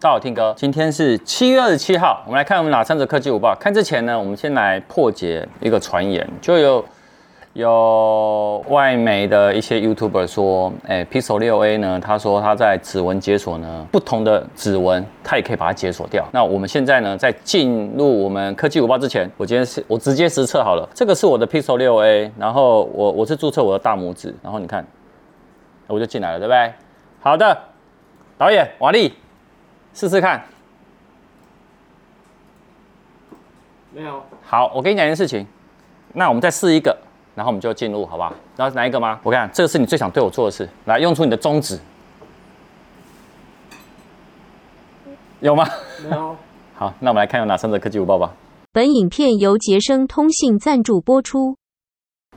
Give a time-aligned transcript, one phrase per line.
[0.00, 3.52] 大家好，Tim 哥，今天是七月二十七号，我们来看我们哪三则科技午报。
[3.58, 6.84] 看之前呢，我们先来破解一个传言，就有
[7.54, 16.24] 有外媒的一些 YouTuber 说，哎，Pixel 六 A 呢，他说他在指纹解锁呢，不同的指纹，它也可以把它解锁掉。
[16.30, 24.86] 那我们现在呢，在进入我们科技午报之前，我今天是我直接实测好了，这个是我的 Pixel 六 A，然后我我是注册我的大拇指，然后你看，
[25.88, 26.72] 我就进来了，对不对？
[27.18, 27.58] 好的，
[28.38, 29.12] 导演瓦力。
[29.98, 30.40] 试试看，
[33.92, 34.22] 没有。
[34.44, 35.44] 好，我跟你讲一件事情，
[36.12, 36.96] 那我们再试一个，
[37.34, 38.32] 然后我们就进入，好不好？
[38.56, 39.18] 然后哪一个吗？
[39.24, 41.76] 我看这个是你最想对我做的事，来用出你的中指，
[45.40, 45.68] 有吗？
[46.08, 46.36] 没有。
[46.78, 48.32] 好，那我们来看有哪三则科技午报吧。
[48.72, 51.56] 本影片由杰生通信赞助播出。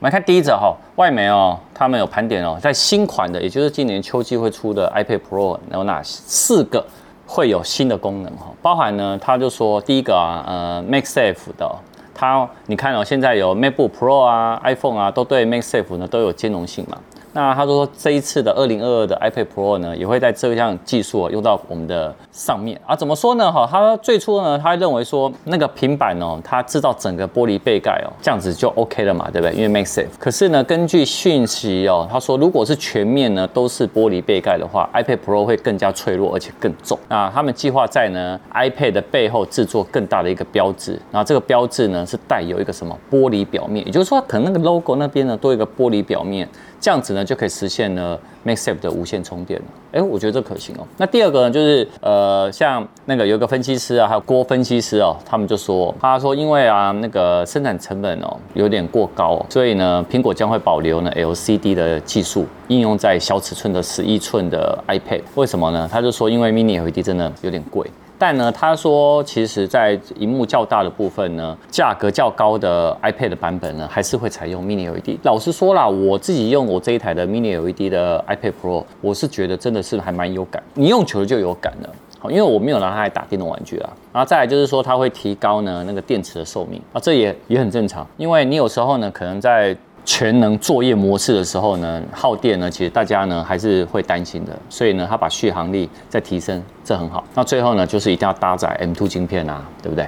[0.00, 6.84] 们来看第一则哈，外媒哦，他们有盘点哦，在新款的，也就是今年秋季会出的 iPad Pro 有哪四个？
[7.26, 11.70] 会有新的功能哈，包含呢，他就说第一个啊，呃，MagSafe 的，
[12.14, 16.98] 它你看哦，现在有 MacBook Pro 啊，iPhone 啊，都对 MagSafe 呢都有兼容性嘛。
[17.32, 22.94] 那他说这一次的二零二二的 iPad Pro 呢，也会在这项技术用到我们的上面啊。
[22.94, 23.50] 怎么说呢？
[23.50, 29.56] 哈，他最初呢，他认为说那个平板哦，它制造整个玻璃背盖哦，这样子就 OK 了嘛，对不对？
[29.56, 30.08] 因为 Make Safe。
[30.18, 36.98] 可是呢，根据讯息哦，他说如果是全面呢都是玻璃背盖的话，iPad Pro 会更加脆弱而且更重。
[37.08, 46.46] 那他们计划在呢 iPad 的背后制作更大的一个标志，那这个标志呢是带有一个什么玻璃表面，也就是说可能那个 logo 那边呢多一个玻璃表面。
[46.80, 49.66] 这样子呢，就可以实现呢 MagSafe 的无线充电了。
[49.92, 50.86] 哎，我觉得这可行哦。
[50.96, 65.20] 那第二个呢，就是呃，像那个有个分析师啊，还有郭分析师哦，他们就说，他说因为啊，那个生产成本哦有点过高哦，所以呢，苹果将会保留呢 LCD 的技术，应用在小尺寸的十一寸的 iPad。
[65.34, 65.88] 为什么呢？
[65.90, 67.86] 他就说，因为 Mini LED 真的有点贵。
[68.22, 75.18] 但呢，他说，其实，在荧幕较大的部分呢，价格较高的 iPad 版本呢，还是会采用 Mini LED。
[75.24, 81.90] 老实说啦，我自己用我这一台的 Mini LED 的 iPad Pro，我是觉得真的是还蛮有感，你用久了就有感了。
[82.20, 83.90] 好，因为我没有拿它来打电动玩具啊。
[84.12, 97.22] 然后再来就是说，它会提高呢那个电池的寿命啊，这也也很正常，因为你有时候呢，可能在全能作业模式的时候呢，耗电呢，其实大家呢还是会担心的，所以呢，它把续航力再提升，这很好。
[97.34, 100.06] 那最后呢，就是一定要搭载 M2 晶片啊，对不对？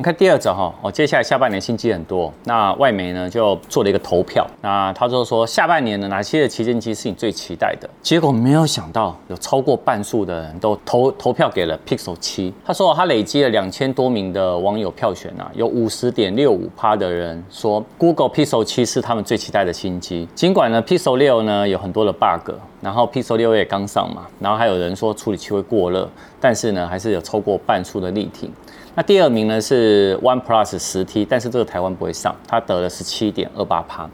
[0.00, 7.86] 我们看第二则哈，哦，接下来下半年新机很多，那外媒呢就做了一个投票，那他就说下半年的哪些的旗舰机是你最期待的？
[8.00, 12.50] 结果没有想到有超过半数的人都投投票给了 Pixel 7。
[12.64, 20.26] 他说他累积了两千多名的网友票选啊，有五十点六五趴的人说 Google Pixel 7是他们最期待的新机。
[20.34, 26.08] 尽管呢 Pixel 6呢有很多的 bug，然后 Pixel 6也刚上嘛，然后还有人说处理器会过热，
[26.40, 28.50] 但是呢还是有超过半数的力挺。
[28.94, 34.08] 那第二名呢是 OnePlus 10T，但是这个台湾不会上，它得了十七点二八趴。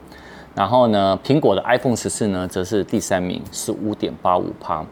[0.55, 4.85] 然后呢，苹果的 iPhone 十四呢则是第三名，十五点八五趴。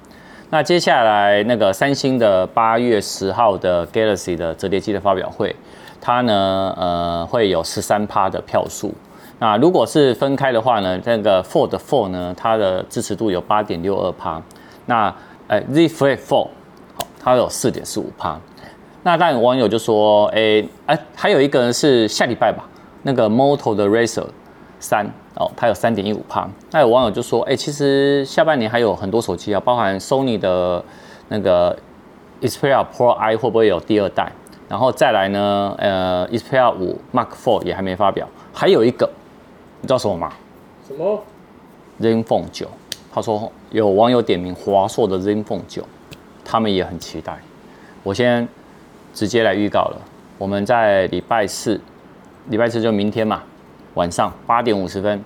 [0.51, 5.55] 那接下来那个三星的八月十号的 Galaxy 的折叠机的发表会，
[6.01, 8.95] 它呢呃会有十三趴的票数。
[9.39, 14.41] 那如果是分开的话呢，那个 Fold 4呢，它的支持度有八点六二趴。
[14.87, 15.15] 那
[15.49, 16.49] 呃 Z Flip Four
[16.95, 18.39] 好，它有四点四五趴。
[19.03, 22.65] 那当然，网友就说：“哎、欸，哎、还有一个人是下礼拜吧，
[23.03, 24.25] 那个 Moto 的 Razr
[24.81, 26.49] 三哦，它有三点一五趴。
[26.71, 30.83] 那有网友就说：哎、其实下半年还有很多手机啊，包含 Sony 的
[31.29, 31.77] 那个
[32.41, 34.33] Xperia Pro I 会不会有第二代？
[34.71, 38.27] 然后再来呢，呃，Xperia 五 Mark Four 也还没发表。
[38.55, 39.11] 还有一个，
[39.85, 40.33] 你知道什么吗？
[40.89, 41.23] 什么
[42.01, 42.67] ？ZenFone 九。
[43.13, 45.85] 他说有网友点名华硕的 ZenFone 九，
[46.43, 47.39] 他们也很期待。
[48.03, 48.49] 我先。
[49.13, 50.03] 直接来预告了，
[50.39, 51.81] 我们在礼拜四，
[52.49, 53.45] 礼拜四就明天嘛，
[53.95, 55.23] 晚上八点五十分，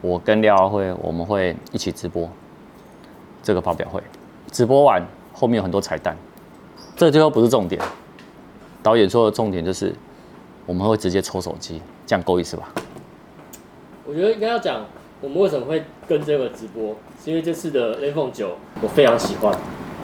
[0.00, 2.28] 我跟廖耀辉我们会一起直播
[3.40, 4.02] 这个发表会，
[4.50, 5.00] 直播完
[5.32, 6.16] 后面有很多彩蛋，
[6.96, 7.80] 这最后不是重点，
[8.82, 9.94] 导演说的重点就是
[10.66, 12.72] 我们会直接抽手机，这样够意思吧？
[14.04, 14.84] 我觉得应该要讲
[15.20, 18.50] 我们为什么会跟这个直播，是因为这次的 ZenFone 九
[18.80, 19.56] 我非常喜欢。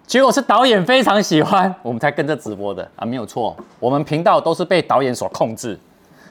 [0.06, 3.54] 结果是导演非常喜欢，我们才跟着直播的啊，没有错。
[3.80, 5.78] 我们频道都是被导演所控制，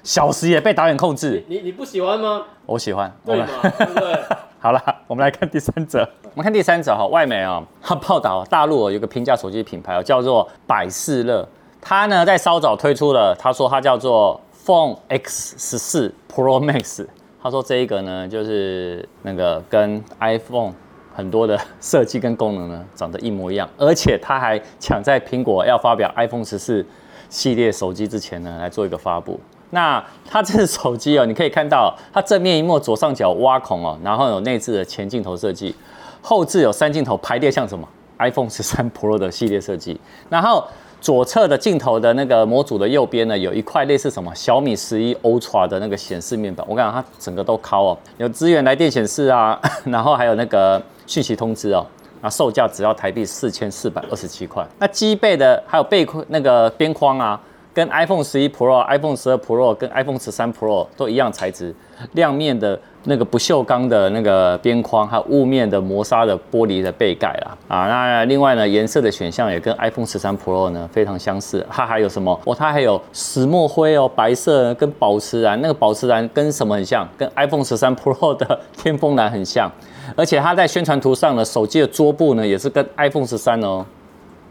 [0.02, 1.44] 小时也被导演控制。
[1.48, 2.44] 你你不喜欢吗？
[2.66, 3.12] 我喜欢。
[3.26, 3.46] 对吗？
[3.62, 4.20] 对不对？
[4.60, 6.10] 好了，我们来看第三者。
[6.24, 11.48] 我们看第三者哈，外媒啊，他 报道大陆有个平价手机品牌叫做百事乐，
[11.82, 17.06] 他呢在稍早推出了，他说他叫做 Phone X 十四 Pro Max，
[17.42, 20.74] 他说这一个呢就是那个跟 iPhone。
[21.16, 26.86] 很多的 设计跟功能呢，长得一模一样，而且他还抢在苹果要发表 iPhone 十四
[27.28, 29.40] 系列手机之前呢，来做一个发布。
[29.72, 35.74] 那它这个手机哦，你可以看到它正面一幕左上角挖孔哦，然后有内置的前镜头设计，
[36.22, 40.00] 后置有三镜头排列，像什么 iPhone 十三 Pro 的系列设计。
[40.30, 40.64] 然后
[41.00, 46.66] 左侧的镜头的那个模组的右边呢，有一块类似什么小米十一 Ultra 的那个显示面板。
[46.70, 51.86] 我感觉，它整个都靠哦，有支援来电显示啊， 然后还有那个讯息通知哦。
[52.22, 54.66] 那售价只要台币四千四百二十七块。
[54.80, 57.40] 那机背的还有背那个边框啊。
[57.78, 61.72] 跟 iPhone 十一 Pro、iPhone 十二 Pro 跟 iPhone 十三 Pro 都一样材质，
[62.14, 67.56] 亮面的那个不锈钢的那个边框，还有雾面的磨砂的玻璃的背盖啦。
[67.68, 71.64] 啊，那另外呢，颜色的选项也跟 iPhone 十三 Pro 呢非常相似。
[71.70, 72.42] 它还有什么？
[72.46, 77.08] 哦，它还有石墨灰哦，白色跟宝石蓝，那个宝石蓝跟什么很像？
[77.16, 79.72] 跟 iPhone 十三 Pro 的天峰蓝很像。
[80.16, 83.86] 而且它在宣传图上呢，手机的桌布呢也是跟 iPhone 十三哦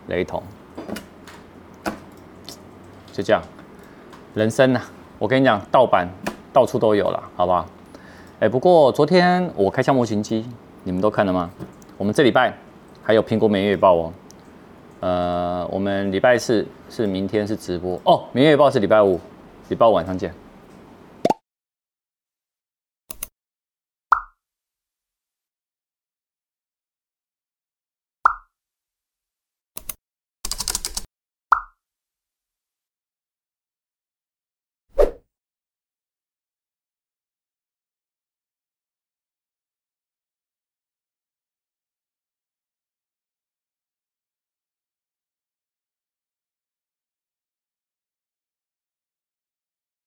[0.06, 0.40] 雷同。
[3.16, 3.42] 就这样，
[4.34, 4.82] 人生呐、
[5.18, 6.06] 我跟你讲，盗版
[6.52, 7.64] 到处都有了，好不好？
[8.40, 10.44] 哎，不过昨天我开箱模型机，
[10.84, 11.50] 你们都看了吗？
[11.96, 12.52] 我们这礼拜
[13.02, 14.12] 还有苹果每月报哦。
[15.00, 19.18] 呃，我们礼拜四是明天是直播哦，每月报是礼拜五，
[19.70, 20.30] 礼拜五晚上见。